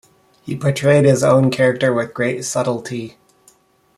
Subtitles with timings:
[0.41, 3.19] He portrayed his own character with great subtlety.